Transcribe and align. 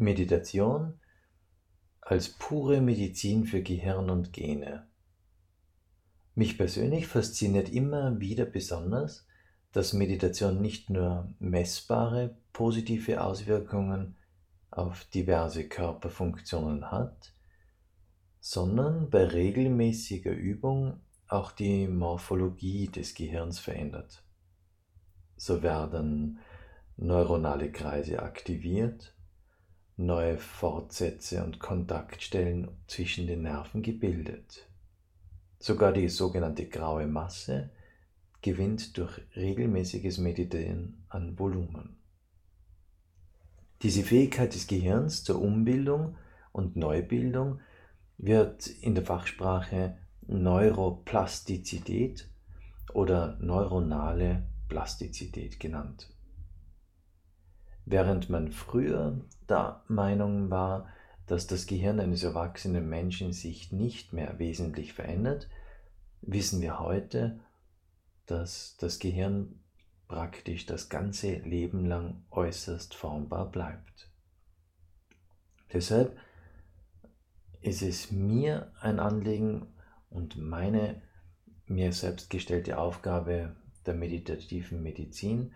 Meditation 0.00 1.00
als 2.00 2.30
pure 2.30 2.80
Medizin 2.80 3.44
für 3.44 3.62
Gehirn 3.62 4.10
und 4.10 4.32
Gene. 4.32 4.86
Mich 6.34 6.56
persönlich 6.56 7.06
fasziniert 7.06 7.68
immer 7.68 8.20
wieder 8.20 8.44
besonders, 8.44 9.26
dass 9.72 9.92
Meditation 9.92 10.62
nicht 10.62 10.88
nur 10.88 11.32
messbare 11.38 12.36
positive 12.52 13.22
Auswirkungen 13.22 14.16
auf 14.70 15.04
diverse 15.06 15.68
Körperfunktionen 15.68 16.90
hat, 16.90 17.32
sondern 18.40 19.10
bei 19.10 19.24
regelmäßiger 19.24 20.32
Übung 20.32 21.00
auch 21.26 21.52
die 21.52 21.88
Morphologie 21.88 22.88
des 22.88 23.14
Gehirns 23.14 23.58
verändert. 23.58 24.22
So 25.36 25.62
werden 25.62 26.38
neuronale 26.96 27.70
Kreise 27.70 28.22
aktiviert, 28.22 29.14
neue 29.98 30.38
Fortsätze 30.38 31.44
und 31.44 31.58
Kontaktstellen 31.58 32.68
zwischen 32.86 33.26
den 33.26 33.42
Nerven 33.42 33.82
gebildet. 33.82 34.68
Sogar 35.58 35.92
die 35.92 36.08
sogenannte 36.08 36.68
graue 36.68 37.08
Masse 37.08 37.70
gewinnt 38.40 38.96
durch 38.96 39.20
regelmäßiges 39.34 40.18
Meditieren 40.18 41.04
an 41.08 41.36
Volumen. 41.36 41.96
Diese 43.82 44.04
Fähigkeit 44.04 44.54
des 44.54 44.68
Gehirns 44.68 45.24
zur 45.24 45.42
Umbildung 45.42 46.16
und 46.52 46.76
Neubildung 46.76 47.60
wird 48.18 48.68
in 48.68 48.94
der 48.94 49.04
Fachsprache 49.04 49.98
Neuroplastizität 50.28 52.28
oder 52.94 53.36
neuronale 53.40 54.46
Plastizität 54.68 55.58
genannt. 55.58 56.08
Während 57.90 58.28
man 58.28 58.52
früher 58.52 59.18
der 59.48 59.82
Meinung 59.88 60.50
war, 60.50 60.92
dass 61.26 61.46
das 61.46 61.66
Gehirn 61.66 62.00
eines 62.00 62.22
erwachsenen 62.22 62.86
Menschen 62.86 63.32
sich 63.32 63.72
nicht 63.72 64.12
mehr 64.12 64.38
wesentlich 64.38 64.92
verändert, 64.92 65.48
wissen 66.20 66.60
wir 66.60 66.80
heute, 66.80 67.40
dass 68.26 68.76
das 68.78 68.98
Gehirn 68.98 69.60
praktisch 70.06 70.66
das 70.66 70.90
ganze 70.90 71.36
Leben 71.36 71.86
lang 71.86 72.26
äußerst 72.30 72.94
formbar 72.94 73.50
bleibt. 73.50 74.10
Deshalb 75.72 76.14
ist 77.62 77.80
es 77.80 78.10
mir 78.10 78.70
ein 78.82 79.00
Anliegen 79.00 79.66
und 80.10 80.36
meine 80.36 81.00
mir 81.64 81.94
selbst 81.94 82.28
gestellte 82.28 82.76
Aufgabe 82.76 83.56
der 83.86 83.94
meditativen 83.94 84.82
Medizin, 84.82 85.54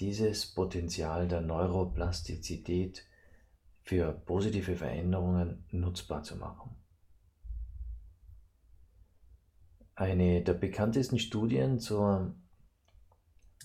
dieses 0.00 0.46
Potenzial 0.46 1.28
der 1.28 1.40
Neuroplastizität 1.40 3.06
für 3.82 4.12
positive 4.12 4.76
Veränderungen 4.76 5.64
nutzbar 5.70 6.22
zu 6.22 6.36
machen. 6.36 6.74
Eine 9.94 10.42
der 10.42 10.54
bekanntesten 10.54 11.18
Studien 11.18 11.78
zur 11.78 12.34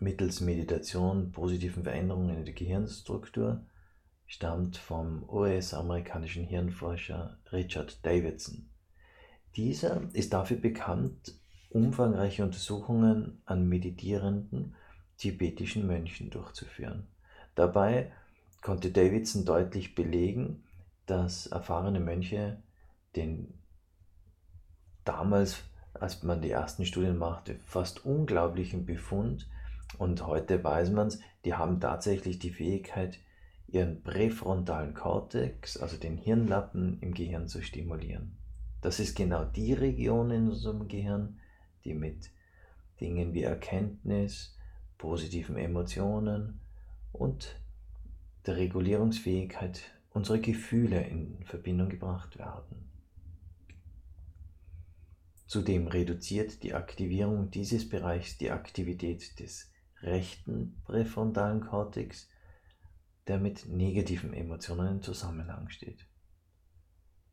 mittels 0.00 0.40
Meditation 0.40 1.32
positiven 1.32 1.84
Veränderungen 1.84 2.36
in 2.36 2.44
der 2.44 2.54
Gehirnstruktur 2.54 3.64
stammt 4.26 4.76
vom 4.76 5.28
US-amerikanischen 5.28 6.44
Hirnforscher 6.44 7.38
Richard 7.52 8.04
Davidson. 8.04 8.68
Dieser 9.56 10.08
ist 10.12 10.32
dafür 10.32 10.58
bekannt, 10.58 11.34
umfangreiche 11.70 12.44
Untersuchungen 12.44 13.40
an 13.44 13.68
meditierenden 13.68 14.74
tibetischen 15.20 15.86
Mönchen 15.86 16.30
durchzuführen. 16.30 17.06
Dabei 17.54 18.10
konnte 18.62 18.90
Davidson 18.90 19.44
deutlich 19.44 19.94
belegen, 19.94 20.64
dass 21.06 21.46
erfahrene 21.46 22.00
Mönche 22.00 22.62
den 23.16 23.52
damals, 25.04 25.62
als 25.92 26.22
man 26.22 26.40
die 26.40 26.50
ersten 26.50 26.86
Studien 26.86 27.18
machte, 27.18 27.56
fast 27.66 28.04
unglaublichen 28.04 28.86
Befund 28.86 29.48
und 29.98 30.26
heute 30.26 30.62
weiß 30.64 30.90
man 30.90 31.08
es, 31.08 31.20
die 31.44 31.54
haben 31.54 31.80
tatsächlich 31.80 32.38
die 32.38 32.50
Fähigkeit, 32.50 33.18
ihren 33.66 34.02
präfrontalen 34.02 34.94
Kortex, 34.94 35.76
also 35.76 35.96
den 35.96 36.16
Hirnlappen 36.16 36.98
im 37.00 37.12
Gehirn 37.12 37.46
zu 37.46 37.62
stimulieren. 37.62 38.36
Das 38.80 38.98
ist 39.00 39.16
genau 39.16 39.44
die 39.44 39.74
Region 39.74 40.30
in 40.30 40.48
unserem 40.48 40.88
Gehirn, 40.88 41.38
die 41.84 41.94
mit 41.94 42.30
Dingen 43.00 43.34
wie 43.34 43.42
Erkenntnis, 43.42 44.56
positiven 45.00 45.56
Emotionen 45.56 46.60
und 47.10 47.58
der 48.44 48.58
Regulierungsfähigkeit 48.58 49.80
unserer 50.10 50.36
Gefühle 50.36 51.02
in 51.02 51.42
Verbindung 51.46 51.88
gebracht 51.88 52.38
werden. 52.38 52.90
Zudem 55.46 55.88
reduziert 55.88 56.62
die 56.62 56.74
Aktivierung 56.74 57.50
dieses 57.50 57.88
Bereichs 57.88 58.36
die 58.36 58.50
Aktivität 58.50 59.40
des 59.40 59.70
rechten 60.02 60.82
präfrontalen 60.84 61.62
Kortex, 61.62 62.28
der 63.26 63.38
mit 63.38 63.66
negativen 63.66 64.34
Emotionen 64.34 64.96
in 64.96 65.02
Zusammenhang 65.02 65.70
steht. 65.70 66.04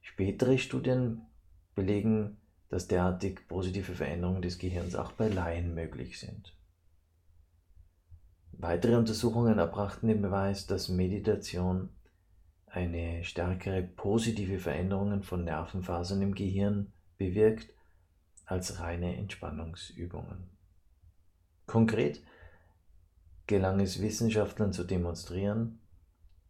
Spätere 0.00 0.58
Studien 0.58 1.22
belegen, 1.76 2.38
dass 2.70 2.88
derartig 2.88 3.46
positive 3.46 3.94
Veränderungen 3.94 4.42
des 4.42 4.58
Gehirns 4.58 4.96
auch 4.96 5.12
bei 5.12 5.28
Laien 5.28 5.74
möglich 5.74 6.18
sind. 6.18 6.56
Weitere 8.62 8.94
Untersuchungen 8.94 9.58
erbrachten 9.58 10.06
den 10.06 10.22
Beweis, 10.22 10.68
dass 10.68 10.88
Meditation 10.88 11.88
eine 12.66 13.24
stärkere 13.24 13.82
positive 13.82 14.60
Veränderung 14.60 15.24
von 15.24 15.42
Nervenfasern 15.42 16.22
im 16.22 16.32
Gehirn 16.32 16.92
bewirkt 17.18 17.74
als 18.46 18.78
reine 18.78 19.16
Entspannungsübungen. 19.16 20.48
Konkret 21.66 22.22
gelang 23.48 23.80
es 23.80 24.00
Wissenschaftlern 24.00 24.72
zu 24.72 24.84
demonstrieren, 24.84 25.80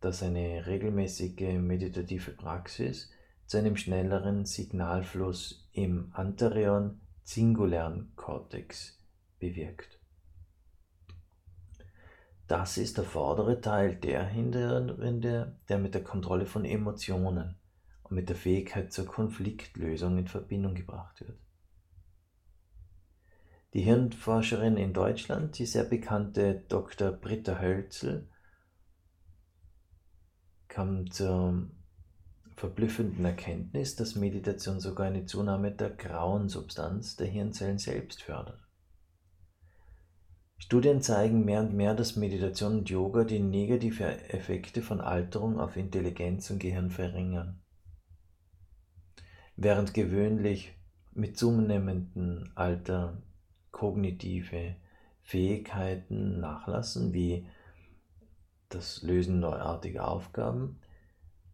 dass 0.00 0.24
eine 0.24 0.66
regelmäßige 0.66 1.60
meditative 1.60 2.32
Praxis 2.32 3.08
zu 3.46 3.58
einem 3.58 3.76
schnelleren 3.76 4.46
Signalfluss 4.46 5.70
im 5.70 6.10
anterior 6.12 6.92
singulären 7.22 8.10
Kortex 8.16 8.98
bewirkt. 9.38 9.99
Das 12.50 12.78
ist 12.78 12.98
der 12.98 13.04
vordere 13.04 13.60
Teil 13.60 13.94
der 13.94 14.26
Hintergründe, 14.26 15.56
der 15.68 15.78
mit 15.78 15.94
der 15.94 16.02
Kontrolle 16.02 16.46
von 16.46 16.64
Emotionen 16.64 17.54
und 18.02 18.16
mit 18.16 18.28
der 18.28 18.34
Fähigkeit 18.34 18.92
zur 18.92 19.06
Konfliktlösung 19.06 20.18
in 20.18 20.26
Verbindung 20.26 20.74
gebracht 20.74 21.20
wird. 21.20 21.38
Die 23.72 23.82
Hirnforscherin 23.82 24.76
in 24.78 24.92
Deutschland, 24.92 25.60
die 25.60 25.64
sehr 25.64 25.84
bekannte 25.84 26.64
Dr. 26.68 27.12
Britta 27.12 27.60
Hölzel, 27.60 28.28
kam 30.66 31.08
zur 31.08 31.68
verblüffenden 32.56 33.24
Erkenntnis, 33.26 33.94
dass 33.94 34.16
Meditation 34.16 34.80
sogar 34.80 35.06
eine 35.06 35.24
Zunahme 35.24 35.70
der 35.70 35.90
grauen 35.90 36.48
Substanz 36.48 37.14
der 37.14 37.28
Hirnzellen 37.28 37.78
selbst 37.78 38.24
fördert. 38.24 38.69
Studien 40.60 41.00
zeigen 41.00 41.44
mehr 41.44 41.60
und 41.60 41.72
mehr, 41.74 41.94
dass 41.94 42.16
Meditation 42.16 42.78
und 42.78 42.90
Yoga 42.90 43.24
die 43.24 43.40
negativen 43.40 44.06
Effekte 44.28 44.82
von 44.82 45.00
Alterung 45.00 45.58
auf 45.58 45.76
Intelligenz 45.76 46.50
und 46.50 46.60
Gehirn 46.60 46.90
verringern. 46.90 47.60
Während 49.56 49.94
gewöhnlich 49.94 50.74
mit 51.12 51.36
zunehmendem 51.36 52.50
Alter 52.54 53.22
kognitive 53.72 54.76
Fähigkeiten 55.22 56.40
nachlassen, 56.40 57.14
wie 57.14 57.46
das 58.68 59.02
Lösen 59.02 59.40
neuartiger 59.40 60.06
Aufgaben, 60.06 60.78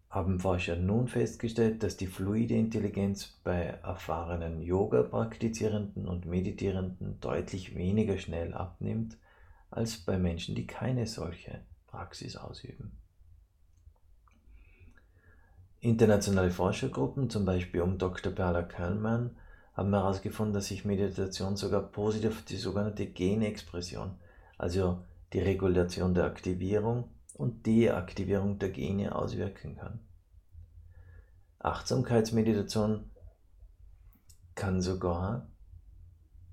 haben 0.08 0.40
Forscher 0.40 0.76
nun 0.76 1.08
festgestellt, 1.08 1.82
dass 1.82 1.96
die 1.96 2.06
fluide 2.06 2.54
Intelligenz 2.54 3.38
bei 3.44 3.78
erfahrenen 3.82 4.62
Yoga-Praktizierenden 4.62 6.06
und 6.06 6.26
Meditierenden 6.26 7.20
deutlich 7.20 7.74
weniger 7.74 8.16
schnell 8.16 8.54
abnimmt 8.54 9.16
als 9.70 9.98
bei 9.98 10.18
Menschen, 10.18 10.54
die 10.54 10.66
keine 10.66 11.06
solche 11.06 11.60
Praxis 11.86 12.36
ausüben. 12.36 12.92
Internationale 15.80 16.50
Forschergruppen, 16.50 17.28
zum 17.28 17.44
Beispiel 17.44 17.82
um 17.82 17.98
Dr. 17.98 18.32
Perla 18.32 18.62
Kellman, 18.62 19.36
haben 19.74 19.92
herausgefunden, 19.92 20.54
dass 20.54 20.68
sich 20.68 20.84
Meditation 20.84 21.56
sogar 21.56 21.82
positiv 21.82 22.30
auf 22.30 22.42
die 22.42 22.56
sogenannte 22.56 23.06
Genexpression, 23.06 24.12
also 24.56 25.02
die 25.32 25.40
Regulation 25.40 26.14
der 26.14 26.24
Aktivierung 26.24 27.10
und 27.36 27.66
Deaktivierung 27.66 28.58
der 28.58 28.70
Gene 28.70 29.14
auswirken 29.14 29.76
kann. 29.76 30.00
Achtsamkeitsmeditation 31.58 33.10
kann 34.54 34.80
sogar 34.80 35.46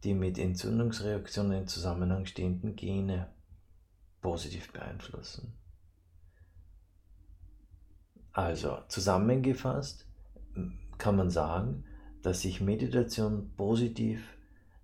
die 0.03 0.13
mit 0.13 0.37
Entzündungsreaktionen 0.37 1.61
in 1.61 1.67
Zusammenhang 1.67 2.25
stehenden 2.25 2.75
Gene 2.75 3.29
positiv 4.21 4.71
beeinflussen. 4.73 5.53
Also 8.33 8.79
zusammengefasst 8.89 10.05
kann 10.97 11.15
man 11.15 11.29
sagen, 11.29 11.85
dass 12.21 12.41
sich 12.41 12.59
Meditation 12.59 13.53
positiv 13.55 14.37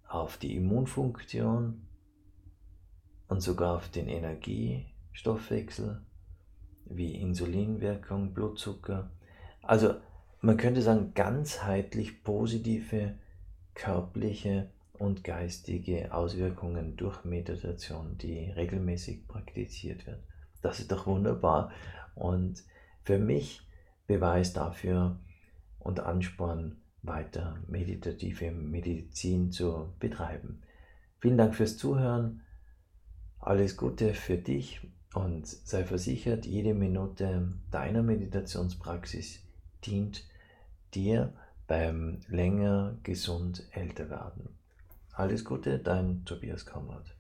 auf 0.08 0.38
die 0.38 0.56
Immunfunktion 0.56 1.88
und 3.28 3.42
sogar 3.42 3.76
auf 3.76 3.90
den 3.90 4.08
Energiestoffwechsel 5.20 6.02
wie 6.86 7.16
Insulinwirkung, 7.16 8.34
Blutzucker, 8.34 9.12
also 9.62 9.96
man 10.42 10.58
könnte 10.58 10.82
sagen 10.82 11.14
ganzheitlich 11.14 12.24
positive 12.24 13.16
körperliche 13.74 14.70
und 14.94 15.24
geistige 15.24 16.14
Auswirkungen 16.14 16.96
durch 16.96 17.26
Meditation, 17.26 18.18
die 18.18 18.50
regelmäßig 18.52 19.28
praktiziert 19.28 20.08
wird. 20.08 20.20
Das 20.62 20.80
ist 20.80 20.92
doch 20.92 21.06
wunderbar. 21.06 21.72
Und 22.16 22.64
für 23.04 23.20
mich 23.20 23.62
Beweis 24.08 24.54
dafür 24.54 25.20
und 25.80 26.00
Ansporn, 26.00 26.78
weiter 27.02 27.58
meditative 27.68 28.52
Medizin 28.52 29.52
zu 29.52 29.94
betreiben. 30.00 30.62
Vielen 31.20 31.38
Dank 31.38 31.56
fürs 31.56 31.78
Zuhören. 31.78 32.42
Alles 33.40 33.78
Gute 33.78 34.14
für 34.14 34.38
dich 34.38 34.82
und 35.14 35.48
sei 35.48 35.84
versichert, 35.84 36.46
jede 36.46 36.74
Minute 36.74 37.54
deiner 37.72 38.04
Meditationspraxis 38.04 39.40
dient 39.86 40.26
dir 40.94 41.34
beim 41.68 42.20
länger 42.28 42.98
gesund 43.04 43.68
älter 43.72 44.10
werden. 44.10 44.50
Alles 45.14 45.46
Gute, 45.46 45.80
dein 45.80 46.26
Tobias 46.26 46.66
Konrad. 46.66 47.16